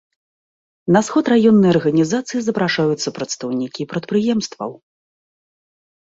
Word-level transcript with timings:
На 0.93 1.01
сход 1.07 1.25
раённай 1.33 1.71
арганізацыі 1.75 2.39
запрашаюцца 2.47 3.13
прадстаўнікі 3.17 3.81
прадпрыемстваў. 3.91 4.71